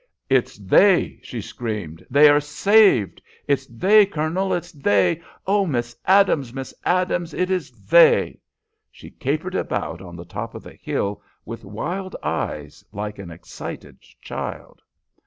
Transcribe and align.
"It's 0.31 0.57
they!" 0.57 1.19
she 1.21 1.41
screamed. 1.41 2.03
"They 2.09 2.27
are 2.27 2.39
saved! 2.39 3.21
It's 3.47 3.67
they, 3.67 4.03
Colonel, 4.07 4.51
it's 4.51 4.71
they! 4.71 5.21
O 5.45 5.67
Miss 5.67 5.95
Adams, 6.07 6.51
Miss 6.55 6.73
Adams, 6.83 7.35
it 7.35 7.51
is 7.51 7.69
they!" 7.69 8.39
She 8.91 9.11
capered 9.11 9.53
about 9.53 10.01
on 10.01 10.15
the 10.15 10.25
top 10.25 10.55
of 10.55 10.63
the 10.63 10.73
hill 10.73 11.21
with 11.45 11.63
wild 11.63 12.15
eyes 12.23 12.83
like 12.91 13.19
an 13.19 13.29
excited 13.29 14.01
child. 14.23 14.81